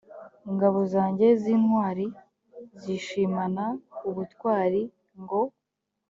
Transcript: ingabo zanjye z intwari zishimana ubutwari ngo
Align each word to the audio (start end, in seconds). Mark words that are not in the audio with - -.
ingabo 0.49 0.79
zanjye 0.93 1.27
z 1.41 1.43
intwari 1.55 2.05
zishimana 2.81 3.63
ubutwari 4.09 4.81
ngo 5.21 5.41